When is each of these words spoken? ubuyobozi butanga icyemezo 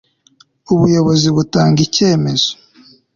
ubuyobozi 0.73 1.27
butanga 1.35 1.79
icyemezo 1.87 2.49